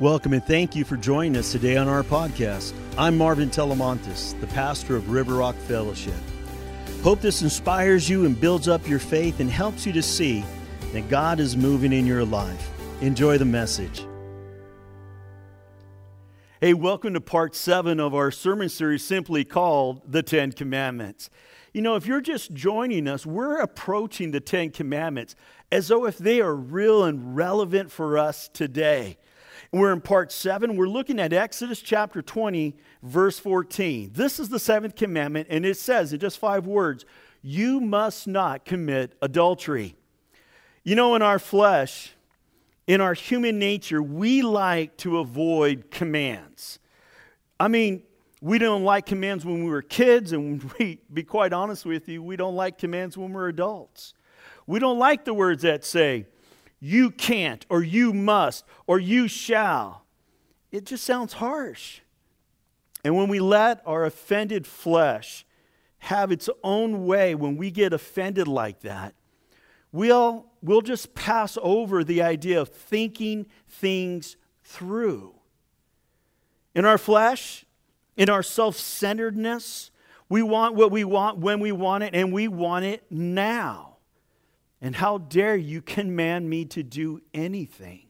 [0.00, 2.72] Welcome and thank you for joining us today on our podcast.
[2.98, 6.14] I'm Marvin Telemontis, the pastor of River Rock Fellowship.
[7.02, 10.44] Hope this inspires you and builds up your faith and helps you to see
[10.92, 12.70] that God is moving in your life.
[13.00, 14.04] Enjoy the message.
[16.60, 21.28] Hey, welcome to part seven of our sermon series simply called The Ten Commandments.
[21.72, 25.34] You know, if you're just joining us, we're approaching the Ten Commandments
[25.72, 29.16] as though if they are real and relevant for us today.
[29.72, 30.76] We're in part seven.
[30.76, 34.10] We're looking at Exodus chapter 20, verse 14.
[34.12, 37.06] This is the seventh commandment, and it says in just five words,
[37.40, 39.96] You must not commit adultery.
[40.84, 42.12] You know, in our flesh,
[42.86, 46.80] in our human nature, we like to avoid commands.
[47.58, 48.02] I mean,
[48.42, 52.22] we don't like commands when we were kids, and we, be quite honest with you,
[52.22, 54.12] we don't like commands when we're adults.
[54.66, 56.26] We don't like the words that say,
[56.80, 60.04] you can't, or you must, or you shall.
[60.70, 62.00] It just sounds harsh.
[63.04, 65.44] And when we let our offended flesh
[65.98, 69.14] have its own way, when we get offended like that,
[69.92, 75.34] we'll, we'll just pass over the idea of thinking things through.
[76.74, 77.64] In our flesh,
[78.16, 79.90] in our self centeredness,
[80.28, 83.91] we want what we want when we want it, and we want it now.
[84.82, 88.08] And how dare you command me to do anything?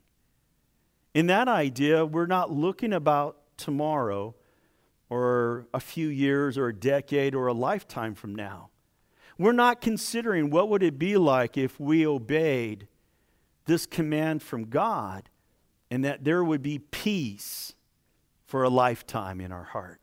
[1.13, 4.35] In that idea, we're not looking about tomorrow
[5.11, 8.71] or a few years or a decade or a lifetime from now.
[9.39, 12.89] We're not considering what would it be like if we obeyed
[13.67, 15.29] this command from God
[15.91, 17.75] and that there would be peace
[18.47, 20.02] for a lifetime in our heart.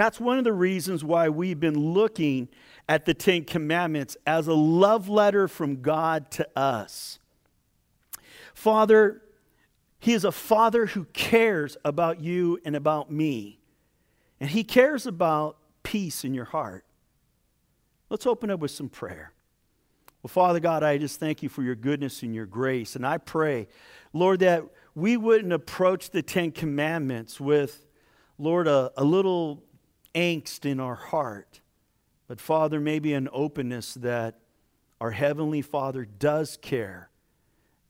[0.00, 2.48] That's one of the reasons why we've been looking
[2.88, 7.18] at the Ten Commandments as a love letter from God to us.
[8.54, 9.20] Father,
[9.98, 13.60] He is a Father who cares about you and about me,
[14.40, 16.86] and He cares about peace in your heart.
[18.08, 19.34] Let's open up with some prayer.
[20.22, 22.96] Well, Father God, I just thank you for your goodness and your grace.
[22.96, 23.68] And I pray,
[24.14, 24.64] Lord, that
[24.94, 27.84] we wouldn't approach the Ten Commandments with,
[28.38, 29.62] Lord, a, a little
[30.14, 31.60] angst in our heart.
[32.26, 34.40] But, Father, maybe an openness that
[35.00, 37.10] our Heavenly Father does care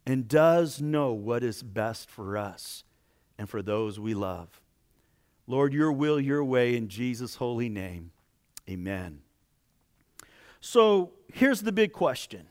[0.07, 2.85] and does know what is best for us
[3.39, 4.61] and for those we love.
[5.47, 8.13] Lord, your will, your way, in Jesus' holy name.
[8.69, 9.21] Amen.
[10.61, 12.47] So here's the big question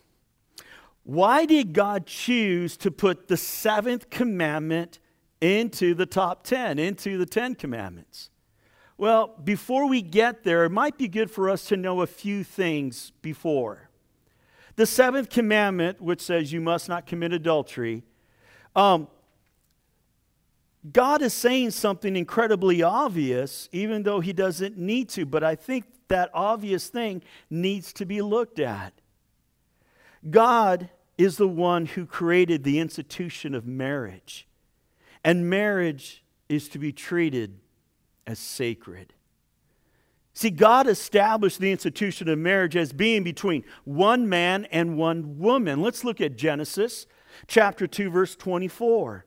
[1.03, 4.99] Why did God choose to put the seventh commandment
[5.41, 8.29] into the top 10, into the Ten Commandments?
[8.99, 12.43] Well, before we get there, it might be good for us to know a few
[12.43, 13.87] things before.
[14.75, 18.03] The seventh commandment, which says you must not commit adultery,
[18.75, 19.07] um,
[20.91, 25.85] God is saying something incredibly obvious, even though He doesn't need to, but I think
[26.09, 28.91] that obvious thing needs to be looked at.
[30.29, 34.45] God is the one who created the institution of marriage,
[35.23, 37.61] and marriage is to be treated
[38.29, 39.15] as sacred.
[40.33, 45.81] See, God established the institution of marriage as being between one man and one woman.
[45.81, 47.07] Let's look at Genesis
[47.47, 49.25] chapter 2 verse 24.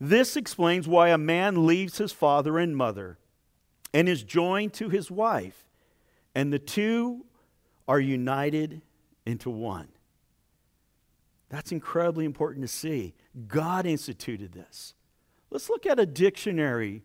[0.00, 3.18] This explains why a man leaves his father and mother
[3.94, 5.68] and is joined to his wife,
[6.34, 7.24] and the two
[7.86, 8.82] are united
[9.26, 9.88] into one.
[11.50, 13.14] That's incredibly important to see.
[13.46, 14.94] God instituted this.
[15.50, 17.04] Let's look at a dictionary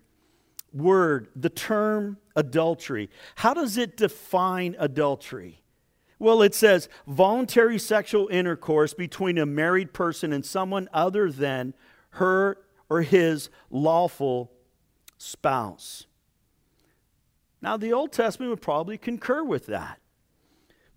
[0.74, 3.10] word, the term adultery.
[3.36, 5.62] How does it define adultery?
[6.20, 11.74] Well, it says voluntary sexual intercourse between a married person and someone other than
[12.12, 14.52] her or his lawful
[15.18, 16.06] spouse.
[17.62, 20.00] Now, the Old Testament would probably concur with that.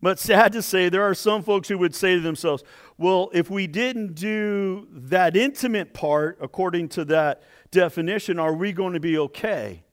[0.03, 2.63] But sad to say, there are some folks who would say to themselves,
[2.99, 7.43] well, if we didn't do that intimate part according to that
[7.77, 9.85] definition, are we going to be okay?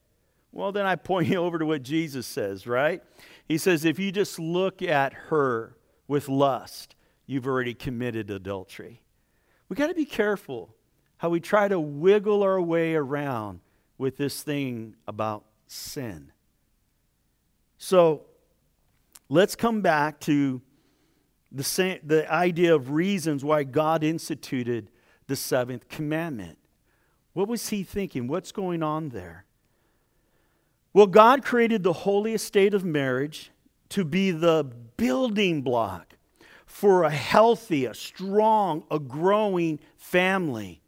[0.53, 3.03] Well, then I point you over to what Jesus says, right?
[3.45, 5.75] He says, if you just look at her
[6.07, 6.95] with lust,
[7.25, 9.01] you've already committed adultery.
[9.67, 10.73] We got to be careful
[11.17, 13.59] how we try to wiggle our way around
[13.97, 16.31] with this thing about sin.
[17.77, 18.25] So
[19.27, 20.61] let's come back to
[21.51, 24.89] the, the idea of reasons why God instituted
[25.27, 26.57] the seventh commandment.
[27.33, 28.27] What was he thinking?
[28.27, 29.45] What's going on there?
[30.93, 33.51] Well, God created the holy estate of marriage
[33.89, 36.15] to be the building block
[36.65, 40.81] for a healthy, a strong, a growing family.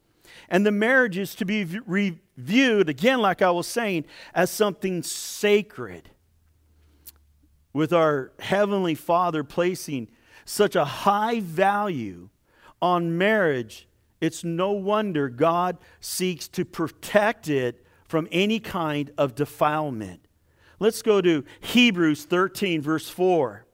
[0.49, 6.09] And the marriage is to be reviewed, again, like I was saying, as something sacred.
[7.73, 10.07] With our Heavenly Father placing
[10.45, 12.29] such a high value
[12.81, 13.87] on marriage,
[14.21, 20.27] it's no wonder God seeks to protect it from any kind of defilement.
[20.79, 23.65] Let's go to Hebrews 13, verse 4.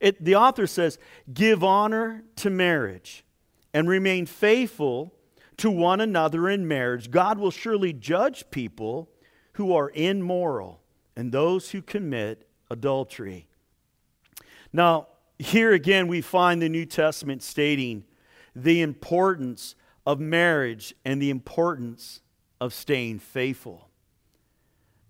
[0.00, 0.98] It, the author says,
[1.32, 3.24] Give honor to marriage
[3.72, 5.14] and remain faithful
[5.58, 7.10] to one another in marriage.
[7.10, 9.08] God will surely judge people
[9.54, 10.80] who are immoral
[11.16, 13.46] and those who commit adultery.
[14.72, 15.08] Now,
[15.38, 18.04] here again, we find the New Testament stating
[18.54, 19.74] the importance
[20.06, 22.20] of marriage and the importance
[22.60, 23.88] of staying faithful.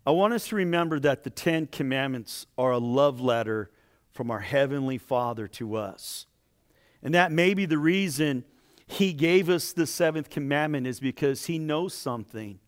[0.05, 3.71] I want us to remember that the Ten Commandments are a love letter
[4.11, 6.27] from our Heavenly Father to us.
[7.03, 8.45] And that may be the reason
[8.87, 12.59] He gave us the seventh commandment, is because He knows something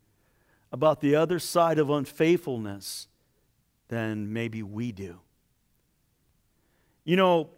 [0.73, 3.09] about the other side of unfaithfulness
[3.89, 5.21] than maybe we do.
[7.05, 7.51] You know,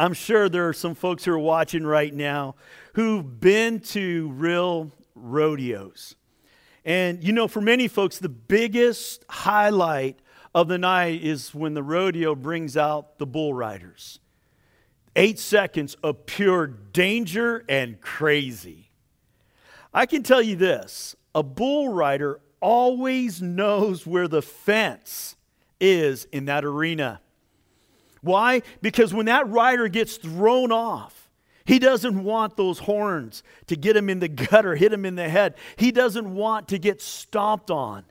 [0.00, 2.54] I'm sure there are some folks who are watching right now
[2.94, 6.16] who've been to real rodeos.
[6.86, 10.18] And you know, for many folks, the biggest highlight
[10.54, 14.20] of the night is when the rodeo brings out the bull riders.
[15.16, 18.92] Eight seconds of pure danger and crazy.
[19.92, 25.36] I can tell you this a bull rider always knows where the fence
[25.78, 27.20] is in that arena.
[28.22, 28.62] Why?
[28.82, 31.30] Because when that rider gets thrown off,
[31.64, 35.14] he doesn't want those horns to get him in the gut or hit him in
[35.14, 35.54] the head.
[35.76, 38.04] He doesn't want to get stomped on.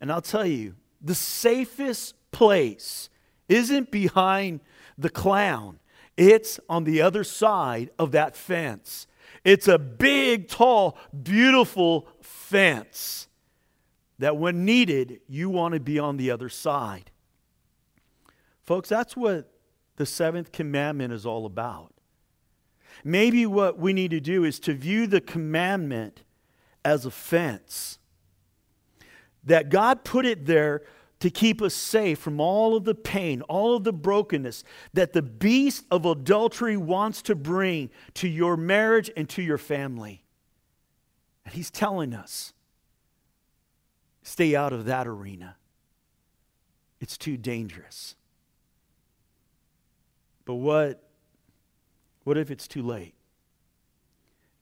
[0.00, 3.08] And I'll tell you, the safest place
[3.48, 4.60] isn't behind
[4.98, 5.78] the clown,
[6.16, 9.06] it's on the other side of that fence.
[9.44, 13.28] It's a big, tall, beautiful fence
[14.18, 17.10] that when needed, you want to be on the other side.
[18.66, 19.48] Folks, that's what
[19.96, 21.94] the seventh commandment is all about.
[23.04, 26.22] Maybe what we need to do is to view the commandment
[26.84, 27.98] as a fence.
[29.44, 30.82] That God put it there
[31.20, 35.22] to keep us safe from all of the pain, all of the brokenness that the
[35.22, 40.24] beast of adultery wants to bring to your marriage and to your family.
[41.44, 42.52] And He's telling us
[44.22, 45.56] stay out of that arena,
[47.00, 48.16] it's too dangerous.
[50.46, 51.02] But what
[52.24, 53.14] what if it's too late?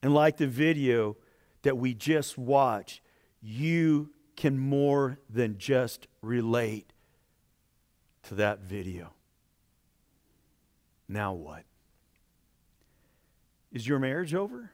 [0.03, 1.17] And like the video
[1.63, 3.01] that we just watched,
[3.41, 6.93] you can more than just relate
[8.23, 9.13] to that video.
[11.07, 11.63] Now what?
[13.71, 14.71] Is your marriage over?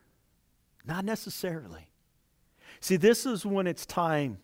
[0.85, 1.89] Not necessarily.
[2.79, 4.39] See, this is when it's time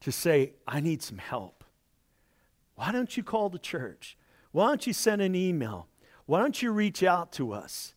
[0.00, 1.64] to say, I need some help.
[2.74, 4.16] Why don't you call the church?
[4.52, 5.88] Why don't you send an email?
[6.28, 7.94] Why don't you reach out to us?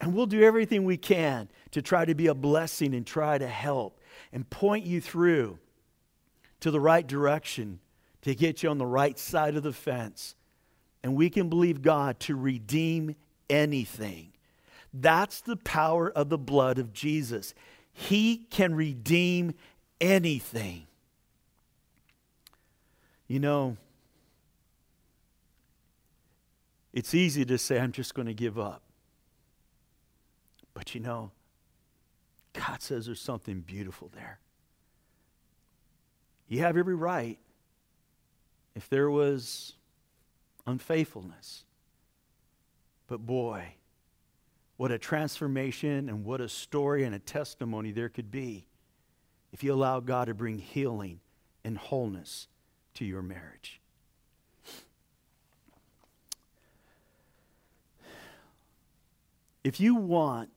[0.00, 3.48] And we'll do everything we can to try to be a blessing and try to
[3.48, 4.00] help
[4.32, 5.58] and point you through
[6.60, 7.80] to the right direction
[8.20, 10.36] to get you on the right side of the fence.
[11.02, 13.16] And we can believe God to redeem
[13.50, 14.30] anything.
[14.94, 17.52] That's the power of the blood of Jesus.
[17.92, 19.54] He can redeem
[20.00, 20.86] anything.
[23.26, 23.76] You know,
[26.92, 28.82] It's easy to say, I'm just going to give up.
[30.74, 31.30] But you know,
[32.52, 34.38] God says there's something beautiful there.
[36.48, 37.38] You have every right
[38.74, 39.74] if there was
[40.66, 41.64] unfaithfulness.
[43.06, 43.74] But boy,
[44.76, 48.66] what a transformation and what a story and a testimony there could be
[49.52, 51.20] if you allow God to bring healing
[51.64, 52.48] and wholeness
[52.94, 53.81] to your marriage.
[59.64, 60.50] If you want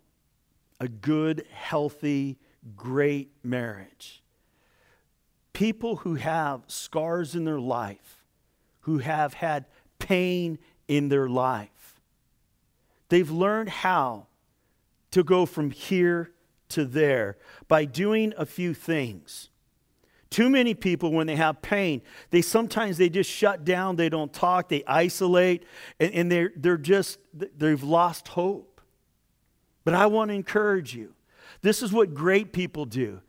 [0.79, 2.38] a good, healthy,
[2.75, 4.24] great marriage,
[5.53, 8.24] people who have scars in their life,
[8.81, 9.65] who have had
[10.00, 10.57] pain
[10.88, 12.01] in their life,
[13.09, 14.27] they've learned how
[15.12, 16.31] to go from here
[16.69, 19.50] to there by doing a few things.
[20.29, 24.33] Too many people, when they have pain, they sometimes they just shut down, they don't
[24.33, 25.63] talk, they isolate,
[26.00, 28.75] and, and they're, they're just, they've lost hope.
[29.85, 31.13] But I want to encourage you.
[31.61, 33.21] This is what great people do.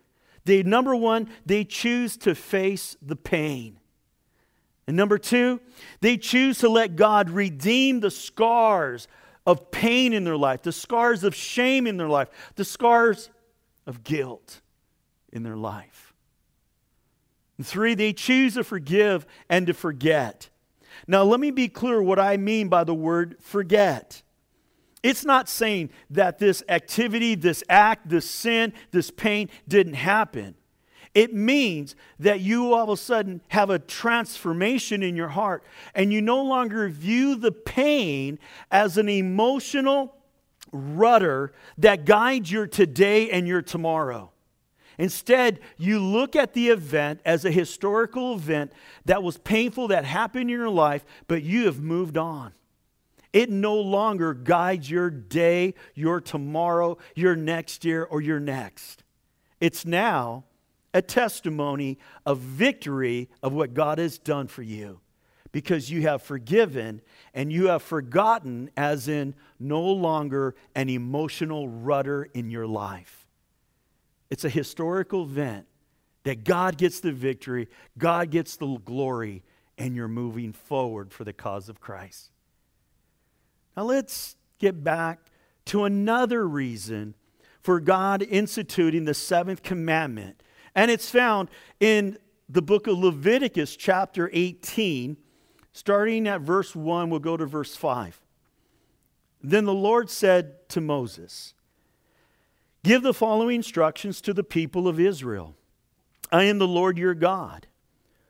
[0.44, 3.78] They, number one, they choose to face the pain.
[4.86, 5.60] And number two,
[6.00, 9.06] they choose to let God redeem the scars
[9.46, 13.30] of pain in their life, the scars of shame in their life, the scars
[13.86, 14.60] of guilt
[15.32, 16.14] in their life.
[17.56, 20.48] And three, they choose to forgive and to forget.
[21.06, 24.22] Now, let me be clear what I mean by the word forget.
[25.06, 30.56] It's not saying that this activity, this act, this sin, this pain didn't happen.
[31.14, 35.62] It means that you all of a sudden have a transformation in your heart
[35.94, 38.40] and you no longer view the pain
[38.72, 40.16] as an emotional
[40.72, 44.32] rudder that guides your today and your tomorrow.
[44.98, 48.72] Instead, you look at the event as a historical event
[49.04, 52.54] that was painful, that happened in your life, but you have moved on.
[53.36, 59.04] It no longer guides your day, your tomorrow, your next year, or your next.
[59.60, 60.44] It's now
[60.94, 65.00] a testimony of victory of what God has done for you
[65.52, 67.02] because you have forgiven
[67.34, 73.26] and you have forgotten, as in no longer an emotional rudder in your life.
[74.30, 75.66] It's a historical event
[76.22, 79.42] that God gets the victory, God gets the glory,
[79.76, 82.30] and you're moving forward for the cause of Christ.
[83.76, 85.20] Now let's get back
[85.66, 87.14] to another reason
[87.62, 90.42] for God instituting the seventh commandment
[90.76, 91.48] and it's found
[91.80, 92.18] in
[92.48, 95.16] the book of Leviticus, chapter 18,
[95.72, 98.20] starting at verse 1, we'll go to verse 5.
[99.42, 101.54] Then the Lord said to Moses,
[102.84, 105.56] Give the following instructions to the people of Israel
[106.30, 107.66] I am the Lord your God.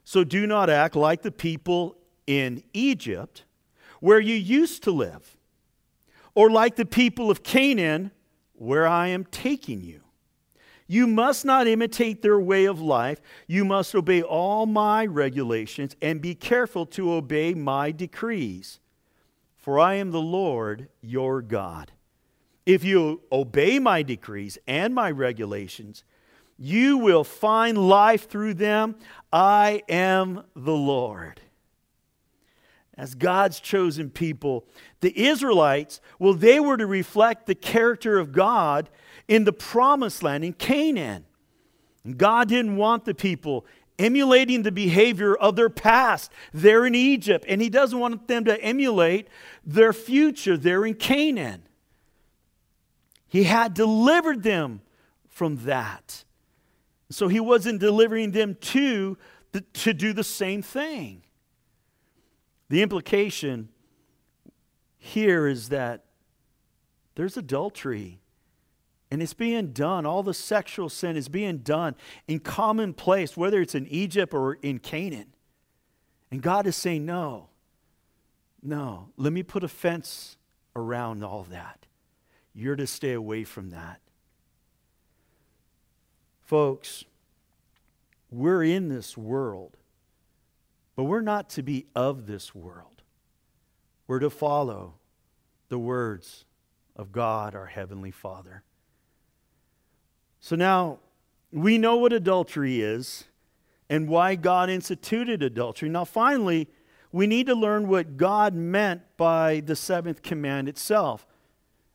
[0.03, 3.43] So do not act like the people in Egypt,
[3.99, 5.36] where you used to live,
[6.37, 8.11] or like the people of Canaan,
[8.53, 10.01] where I am taking you.
[10.85, 13.19] You must not imitate their way of life.
[13.47, 18.79] You must obey all my regulations and be careful to obey my decrees.
[19.55, 21.91] For I am the Lord your God.
[22.67, 26.03] If you obey my decrees and my regulations,
[26.55, 28.95] you will find life through them.
[29.33, 31.41] I am the Lord.
[32.97, 34.65] As God's chosen people,
[35.01, 38.89] the Israelites, well, they were to reflect the character of God
[39.27, 41.25] in the promised land, in Canaan.
[42.15, 43.65] God didn't want the people
[43.99, 48.61] emulating the behavior of their past there in Egypt, and He doesn't want them to
[48.61, 49.27] emulate
[49.65, 51.63] their future there in Canaan.
[53.27, 54.81] He had delivered them
[55.27, 56.23] from that.
[57.09, 59.17] So He wasn't delivering them to,
[59.51, 61.23] the, to do the same thing.
[62.69, 63.69] The implication
[65.07, 66.03] here is that
[67.15, 68.19] there's adultery
[69.09, 71.95] and it's being done, all the sexual sin is being done
[72.27, 75.33] in commonplace, whether it's in Egypt or in Canaan.
[76.29, 77.47] And God is saying, no,
[78.61, 80.35] no, let me put a fence
[80.75, 81.85] around all that.
[82.53, 84.01] You're to stay away from that.
[86.43, 87.05] Folks,
[88.29, 89.77] we're in this world,
[90.97, 93.03] but we're not to be of this world.
[94.05, 94.95] We're to follow
[95.69, 96.45] the words
[96.95, 98.63] of God, our Heavenly Father.
[100.39, 100.99] So now
[101.51, 103.25] we know what adultery is
[103.89, 105.89] and why God instituted adultery.
[105.89, 106.67] Now, finally,
[107.11, 111.25] we need to learn what God meant by the seventh command itself.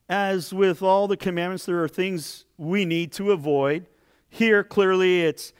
[0.08, 3.86] As with all the commandments, there are things we need to avoid.
[4.28, 5.52] Here, clearly, it's,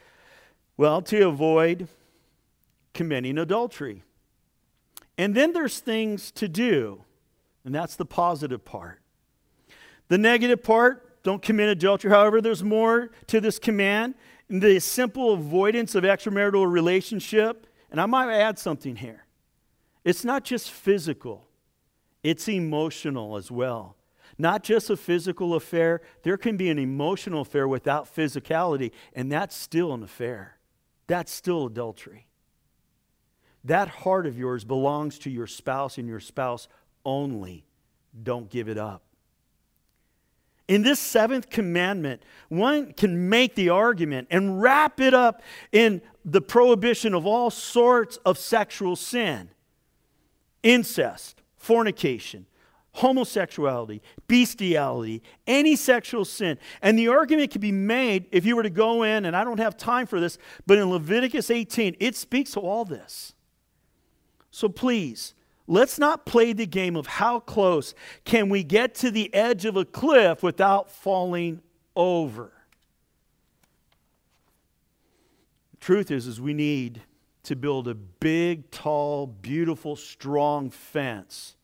[0.76, 1.88] well, to avoid
[2.94, 4.02] committing adultery.
[5.18, 7.04] And then there's things to do,
[7.64, 9.00] and that's the positive part.
[10.08, 12.10] The negative part, don't commit adultery.
[12.10, 14.14] However, there's more to this command
[14.48, 17.66] the simple avoidance of extramarital relationship.
[17.90, 19.24] And I might add something here
[20.04, 21.46] it's not just physical,
[22.22, 23.96] it's emotional as well.
[24.38, 29.54] Not just a physical affair, there can be an emotional affair without physicality, and that's
[29.54, 30.56] still an affair.
[31.06, 32.26] That's still adultery.
[33.62, 36.66] That heart of yours belongs to your spouse and your spouse
[37.04, 37.64] only.
[38.22, 39.02] Don't give it up.
[40.68, 45.42] In this seventh commandment, one can make the argument and wrap it up
[45.72, 49.50] in the prohibition of all sorts of sexual sin
[50.62, 52.46] incest, fornication,
[52.92, 56.58] homosexuality, bestiality, any sexual sin.
[56.80, 59.58] And the argument can be made if you were to go in, and I don't
[59.58, 63.34] have time for this, but in Leviticus 18, it speaks to all this.
[64.50, 65.34] So please,
[65.66, 69.76] Let's not play the game of how close can we get to the edge of
[69.76, 71.62] a cliff without falling
[71.94, 72.52] over.
[75.72, 77.02] The truth is is we need
[77.44, 81.56] to build a big, tall, beautiful, strong fence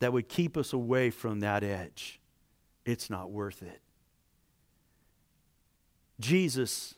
[0.00, 2.20] that would keep us away from that edge.
[2.84, 3.80] It's not worth it.
[6.20, 6.94] Jesus,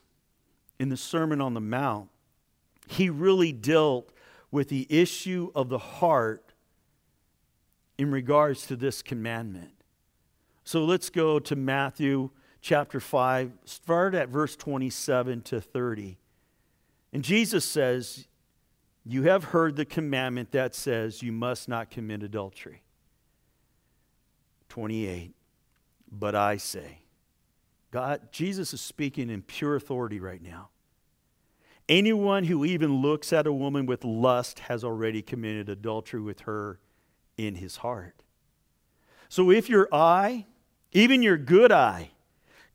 [0.79, 2.09] in the Sermon on the Mount,
[2.87, 4.13] he really dealt
[4.51, 6.53] with the issue of the heart
[7.99, 9.73] in regards to this commandment.
[10.65, 12.31] So let's go to Matthew
[12.61, 16.19] chapter 5, start at verse 27 to 30.
[17.13, 18.27] And Jesus says,
[19.05, 22.83] You have heard the commandment that says you must not commit adultery.
[24.69, 25.35] 28.
[26.13, 27.01] But I say,
[27.91, 30.71] God, Jesus is speaking in pure authority right now.
[31.91, 36.79] Anyone who even looks at a woman with lust has already committed adultery with her
[37.37, 38.23] in his heart.
[39.29, 40.47] So if your eye,
[40.93, 42.13] even your good eye,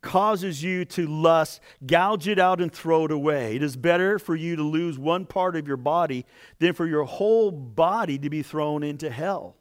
[0.01, 3.55] causes you to lust, gouge it out and throw it away.
[3.55, 6.25] It is better for you to lose one part of your body
[6.59, 9.55] than for your whole body to be thrown into hell.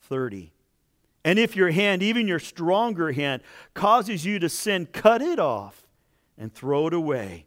[0.00, 0.52] 30.
[1.24, 5.86] And if your hand, even your stronger hand, causes you to sin, cut it off
[6.36, 7.46] and throw it away.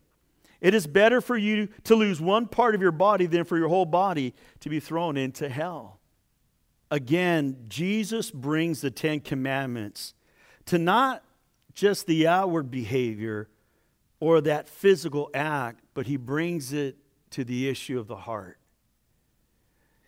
[0.66, 3.68] It is better for you to lose one part of your body than for your
[3.68, 6.00] whole body to be thrown into hell.
[6.90, 10.16] Again, Jesus brings the Ten Commandments
[10.66, 11.24] to not
[11.76, 13.48] just the outward behavior
[14.20, 16.98] or that physical act, but he brings it
[17.30, 18.58] to the issue of the heart.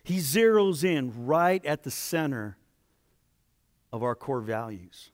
[0.03, 2.57] He zeroes in right at the center
[3.93, 5.11] of our core values.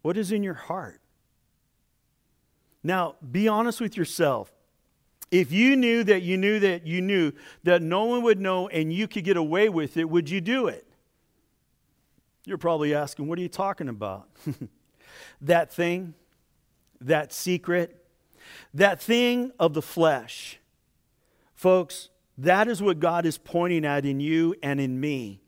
[0.00, 0.99] What is in your heart?
[2.82, 4.52] Now, be honest with yourself.
[5.30, 7.32] If you knew that you knew that you knew
[7.62, 10.66] that no one would know and you could get away with it, would you do
[10.66, 10.86] it?
[12.44, 14.28] You're probably asking, what are you talking about?
[15.40, 16.14] that thing,
[17.00, 18.04] that secret,
[18.74, 20.58] that thing of the flesh.
[21.54, 22.08] Folks,
[22.38, 25.40] that is what God is pointing at in you and in me.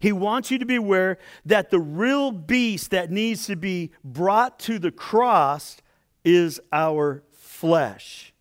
[0.00, 4.58] He wants you to be aware that the real beast that needs to be brought
[4.60, 5.76] to the cross
[6.24, 8.32] is our flesh.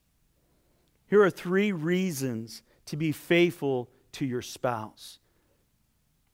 [1.07, 5.19] Here are three reasons to be faithful to your spouse.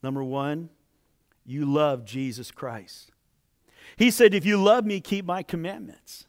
[0.02, 0.70] Number one,
[1.46, 3.12] you love Jesus Christ.
[3.96, 6.26] He said, If you love me, keep my commandments.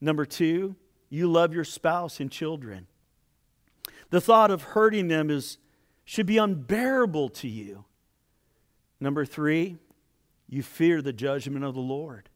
[0.00, 0.76] Number two,
[1.08, 2.86] you love your spouse and children.
[4.10, 5.58] The thought of hurting them is,
[6.04, 7.84] should be unbearable to you.
[9.00, 9.78] Number three,
[10.48, 12.28] you fear the judgment of the Lord.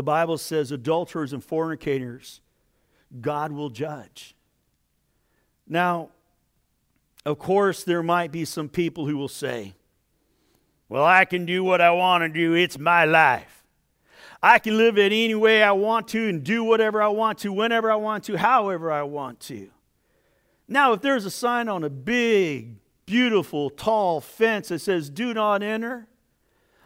[0.00, 2.40] The Bible says adulterers and fornicators,
[3.20, 4.34] God will judge.
[5.68, 6.08] Now,
[7.26, 9.74] of course, there might be some people who will say,
[10.88, 13.62] Well, I can do what I want to do, it's my life.
[14.42, 17.52] I can live it any way I want to and do whatever I want to,
[17.52, 19.68] whenever I want to, however I want to.
[20.66, 25.62] Now, if there's a sign on a big beautiful, tall fence that says, Do not
[25.62, 26.08] enter,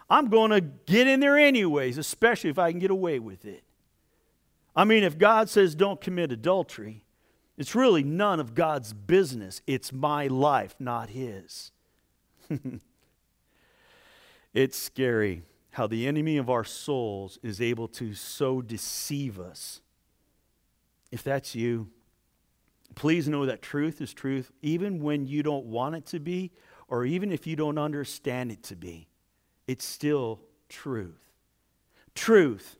[0.09, 3.65] I'm going to get in there anyways, especially if I can get away with it.
[4.77, 7.05] I mean, if God says don't commit adultery,
[7.57, 9.63] it's really none of God's business.
[9.67, 11.71] It's my life, not His.
[14.55, 19.81] it's scary how the enemy of our souls is able to so deceive us.
[21.11, 21.91] If that's you,
[22.95, 26.53] Please know that truth is truth, even when you don't want it to be,
[26.89, 29.09] or even if you don't understand it to be.
[29.67, 31.31] It's still truth.
[32.15, 32.79] Truth.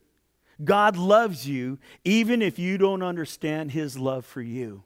[0.63, 4.83] God loves you even if you don't understand his love for you.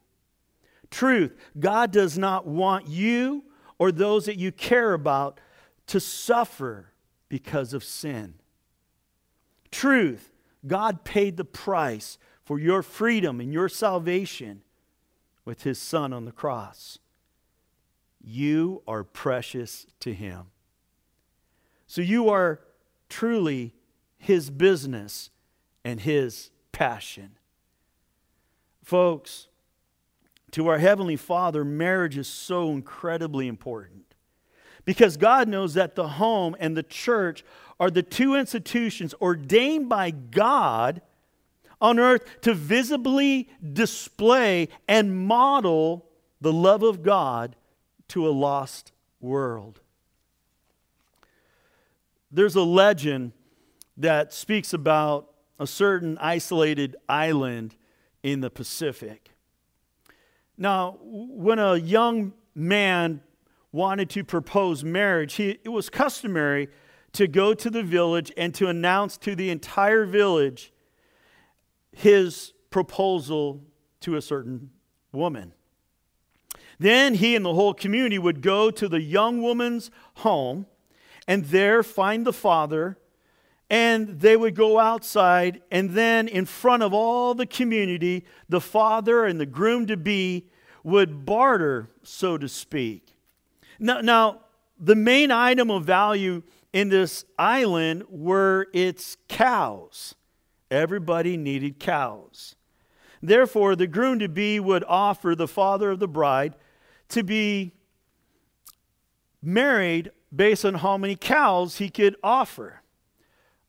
[0.89, 1.35] Truth.
[1.59, 3.43] God does not want you
[3.77, 5.39] or those that you care about
[5.87, 6.91] to suffer
[7.27, 8.35] because of sin.
[9.71, 10.31] Truth.
[10.65, 14.63] God paid the price for your freedom and your salvation
[15.45, 16.99] with his son on the cross.
[18.21, 20.47] You are precious to him.
[21.89, 22.59] So you are
[23.09, 23.73] truly
[24.19, 25.31] his business
[25.83, 27.31] and his passion.
[28.83, 29.47] Folks,
[30.51, 34.13] to our Heavenly Father, marriage is so incredibly important
[34.85, 37.43] because God knows that the home and the church
[37.79, 41.01] are the two institutions ordained by God
[41.81, 46.05] on earth to visibly display and model
[46.39, 47.55] the love of God
[48.09, 49.79] to a lost world.
[52.31, 53.33] There's a legend
[53.97, 57.75] that speaks about a certain isolated island
[58.23, 59.31] in the Pacific.
[60.57, 63.21] Now, when a young man
[63.71, 66.69] wanted to propose marriage, he, it was customary
[67.13, 70.71] to go to the village and to announce to the entire village
[71.91, 73.61] his proposal
[74.01, 74.69] to a certain
[75.11, 75.53] woman.
[76.77, 80.65] Then he and the whole community would go to the young woman's home
[81.29, 82.97] and there find the father.
[83.69, 89.25] And they would go outside, and then in front of all the community, the father
[89.25, 90.47] and the groom to be
[90.83, 93.15] would barter, so to speak.
[93.77, 94.39] Now, now,
[94.79, 96.41] the main item of value
[96.73, 100.15] in this island were its cows.
[100.71, 102.55] Everybody needed cows.
[103.21, 106.55] Therefore, the groom to be would offer the father of the bride
[107.09, 107.73] to be
[109.43, 112.81] married based on how many cows he could offer.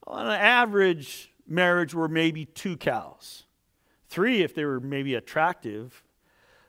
[0.07, 3.45] On an average marriage were maybe two cows,
[4.09, 6.03] three if they were maybe attractive,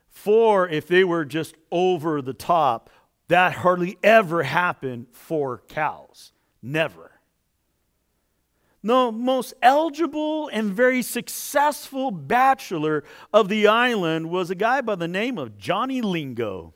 [0.10, 2.89] four if they were just over the top.
[3.27, 6.34] That hardly ever happened for cows.
[6.62, 7.12] Never.
[8.84, 15.08] The most eligible and very successful bachelor of the island was a guy by the
[15.08, 16.73] name of Johnny Lingo.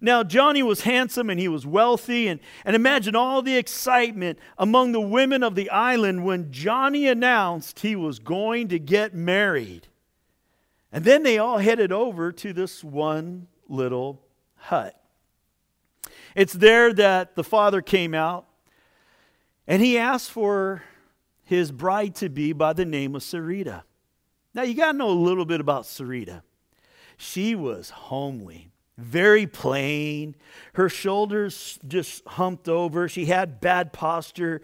[0.00, 4.92] Now, Johnny was handsome and he was wealthy, and, and imagine all the excitement among
[4.92, 9.88] the women of the island when Johnny announced he was going to get married.
[10.92, 14.22] And then they all headed over to this one little
[14.56, 15.00] hut.
[16.34, 18.46] It's there that the father came out
[19.66, 20.82] and he asked for
[21.44, 23.82] his bride to be by the name of Sarita.
[24.54, 26.42] Now, you got to know a little bit about Sarita.
[27.16, 30.34] She was homely, very plain.
[30.74, 33.08] Her shoulders just humped over.
[33.08, 34.62] She had bad posture.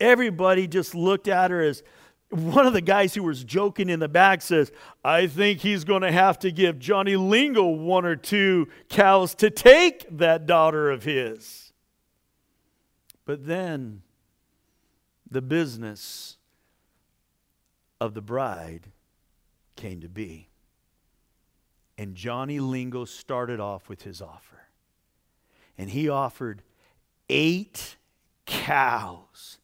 [0.00, 1.82] Everybody just looked at her as
[2.30, 4.70] one of the guys who was joking in the back says,
[5.02, 9.48] I think he's going to have to give Johnny Lingo one or two cows to
[9.48, 11.72] take that daughter of his.
[13.24, 14.02] But then
[15.30, 16.36] the business
[18.00, 18.88] of the bride
[19.76, 20.48] came to be.
[21.98, 24.68] And Johnny Lingo started off with his offer.
[25.76, 26.62] And he offered
[27.28, 27.96] eight
[28.46, 29.58] cows.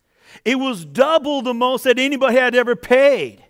[0.45, 3.45] It was double the most that anybody had ever paid.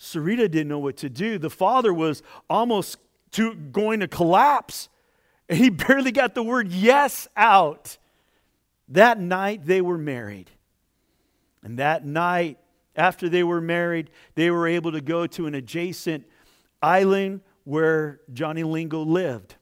[0.00, 1.38] Sarita didn't know what to do.
[1.38, 2.96] The father was almost
[3.32, 4.88] to, going to collapse.
[5.50, 7.98] And he barely got the word yes out.
[8.88, 10.50] That night they were married.
[11.62, 12.58] And that night,
[12.96, 16.24] after they were married, they were able to go to an adjacent
[16.82, 19.54] island where Johnny Lingo lived.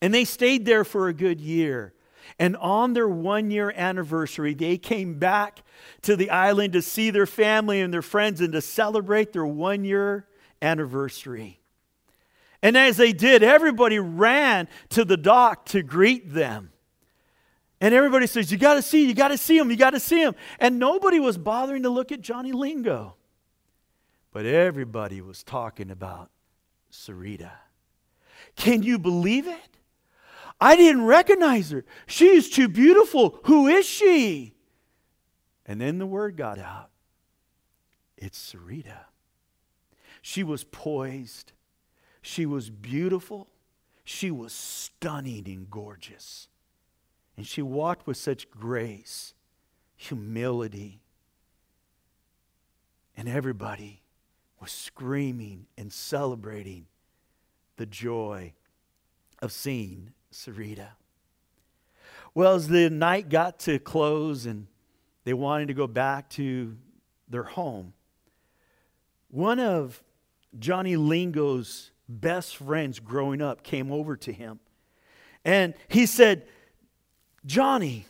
[0.00, 1.94] And they stayed there for a good year.
[2.38, 5.62] And on their one year anniversary, they came back
[6.02, 9.84] to the island to see their family and their friends and to celebrate their one
[9.84, 10.26] year
[10.62, 11.60] anniversary.
[12.62, 16.70] And as they did, everybody ran to the dock to greet them.
[17.80, 20.00] And everybody says, You got to see, you got to see him, you got to
[20.00, 20.34] see him.
[20.58, 23.14] And nobody was bothering to look at Johnny Lingo.
[24.32, 26.30] But everybody was talking about
[26.92, 27.52] Sarita.
[28.56, 29.78] Can you believe it?
[30.60, 31.84] I didn't recognize her.
[32.06, 33.38] She is too beautiful.
[33.44, 34.54] Who is she?
[35.66, 36.90] And then the word got out
[38.20, 39.04] it's Sarita.
[40.20, 41.52] She was poised,
[42.20, 43.48] she was beautiful,
[44.04, 46.48] she was stunning and gorgeous.
[47.36, 49.34] And she walked with such grace,
[49.94, 51.00] humility.
[53.16, 54.02] And everybody
[54.60, 56.86] was screaming and celebrating
[57.76, 58.52] the joy
[59.40, 60.88] of seeing Sarita.
[62.34, 64.66] Well, as the night got to close and
[65.24, 66.76] they wanted to go back to
[67.28, 67.92] their home,
[69.30, 70.02] one of
[70.58, 74.60] Johnny Lingo's best friends growing up came over to him.
[75.44, 76.46] And he said,
[77.46, 78.06] Johnny,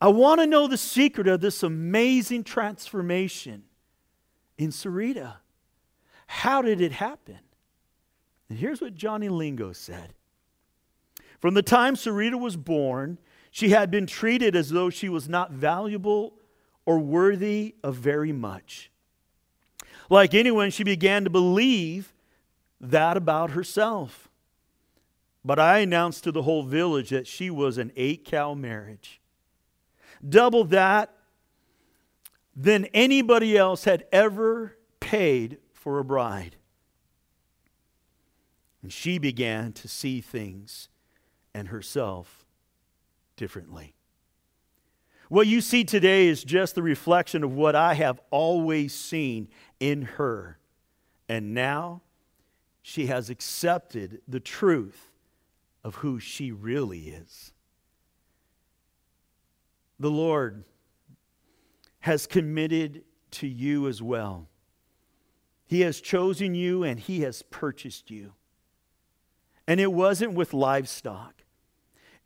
[0.00, 3.64] I want to know the secret of this amazing transformation
[4.58, 5.34] in Sarita.
[6.26, 7.38] How did it happen?
[8.48, 10.14] And here's what Johnny Lingo said
[11.40, 13.18] From the time Sarita was born,
[13.50, 16.34] she had been treated as though she was not valuable
[16.86, 18.90] or worthy of very much.
[20.10, 22.12] Like anyone, she began to believe
[22.80, 24.28] that about herself.
[25.44, 29.20] But I announced to the whole village that she was an eight cow marriage.
[30.26, 31.14] Double that
[32.56, 36.56] than anybody else had ever paid for a bride.
[38.82, 40.88] And she began to see things
[41.52, 42.46] and herself
[43.36, 43.94] differently.
[45.28, 50.02] What you see today is just the reflection of what I have always seen in
[50.02, 50.58] her.
[51.28, 52.00] And now
[52.80, 55.12] she has accepted the truth
[55.82, 57.52] of who she really is.
[60.00, 60.64] The Lord
[62.00, 64.48] has committed to you as well
[65.74, 68.34] He has chosen you and He has purchased you.
[69.66, 71.42] And it wasn't with livestock,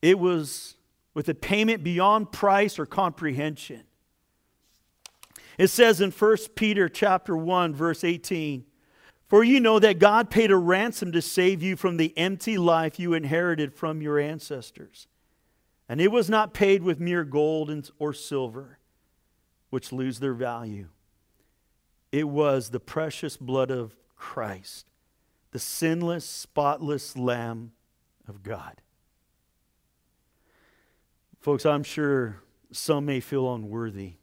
[0.02, 0.76] it was
[1.14, 3.84] with a payment beyond price or comprehension.
[5.56, 8.66] It says in 1 Peter chapter 1 verse 18,
[9.28, 12.98] "For you know that God paid a ransom to save you from the empty life
[12.98, 15.06] you inherited from your ancestors.
[15.88, 18.78] And it was not paid with mere gold or silver,
[19.70, 20.90] which lose their value.
[22.10, 24.86] It was the precious blood of Christ,
[25.50, 27.72] the sinless, spotless Lamb
[28.26, 28.82] of God."
[31.38, 32.42] Folks, I'm sure
[32.72, 34.14] some may feel unworthy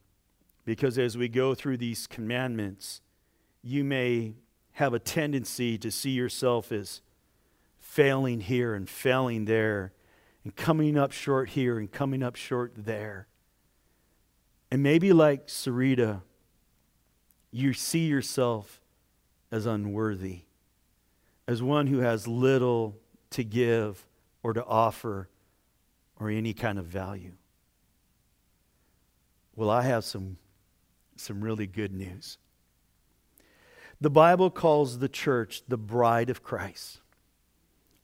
[0.65, 3.01] because as we go through these commandments,
[3.61, 4.35] you may
[4.73, 7.01] have a tendency to see yourself as
[7.77, 9.93] failing here and failing there,
[10.43, 13.27] and coming up short here and coming up short there.
[14.69, 16.21] And maybe like Sarita,
[17.55, 18.81] you see yourself
[19.49, 20.41] as unworthy,
[21.47, 22.97] as one who has little
[23.29, 24.05] to give
[24.43, 25.29] or to offer
[26.19, 27.31] or any kind of value.
[29.55, 30.35] Well, I have some
[31.15, 32.37] some really good news.
[34.01, 36.99] The Bible calls the church the bride of Christ.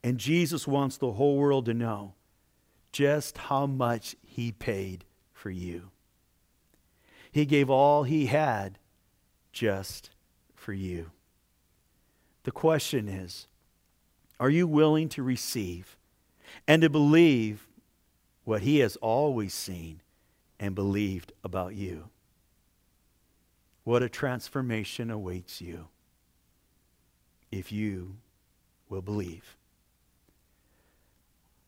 [0.02, 2.14] And Jesus wants the whole world to know
[2.90, 5.90] just how much he paid for you.
[7.30, 8.78] He gave all he had
[9.52, 10.10] just
[10.54, 11.10] for you.
[12.44, 13.46] The question is
[14.40, 15.96] are you willing to receive
[16.66, 17.68] and to believe
[18.44, 20.00] what he has always seen
[20.58, 22.08] and believed about you?
[23.84, 25.88] What a transformation awaits you
[27.50, 28.16] if you
[28.88, 29.56] will believe.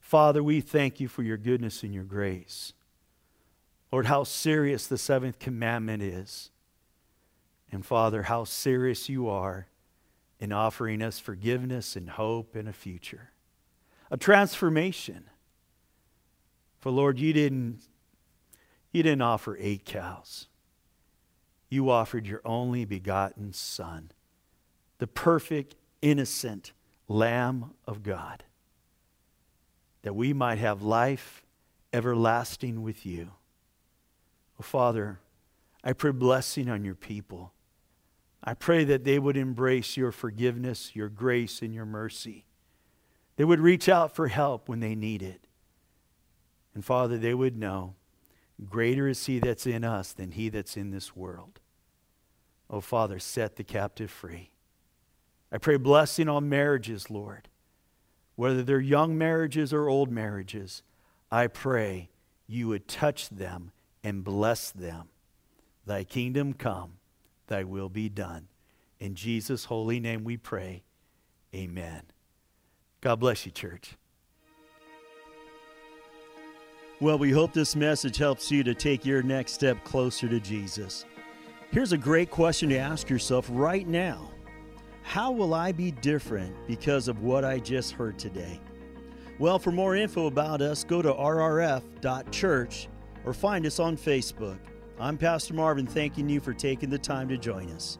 [0.01, 2.73] Father, we thank you for your goodness and your grace.
[3.91, 6.51] Lord, how serious the seventh commandment is.
[7.75, 9.67] And Father, how serious you are
[10.41, 13.31] in offering us forgiveness and hope and a future.
[14.11, 15.25] A transformation.
[16.81, 17.81] For Lord, you didn't,
[18.93, 20.49] you didn't offer eight cows
[21.75, 24.11] you offered your only begotten Son,
[24.99, 26.73] the perfect, innocent
[27.09, 28.45] Lamb of God,
[30.03, 31.45] that we might have life
[31.93, 33.33] everlasting with you.
[34.59, 35.19] Oh, Father,
[35.83, 37.53] I pray blessing on your people.
[38.45, 42.45] I pray that they would embrace your forgiveness, your grace, and your mercy.
[43.37, 45.47] They would reach out for help when they need it.
[46.75, 47.95] And Father, they would know
[48.69, 51.61] greater is he that's in us than he that's in this world.
[52.69, 54.51] Oh, Father, set the captive free.
[55.51, 57.49] I pray blessing on marriages, Lord.
[58.37, 60.83] Whether they're young marriages or old marriages,
[61.31, 62.11] I pray
[62.47, 63.71] you would touch them
[64.03, 65.09] and bless them.
[65.87, 66.95] Thy kingdom come,
[67.47, 68.49] thy will be done.
[69.01, 70.85] In Jesus' holy name we pray.
[71.55, 72.03] Amen.
[73.01, 73.97] God bless you, church.
[77.01, 81.05] Well, we hope this message helps you to take your next step closer to Jesus.
[81.71, 84.31] Here's a great question to ask yourself right now
[85.03, 88.61] How will I be different because of what I just heard today?
[89.39, 92.89] Well, for more info about us, go to rrf.church
[93.25, 94.59] or find us on Facebook.
[94.99, 97.99] I'm Pastor Marvin, thanking you for taking the time to join us.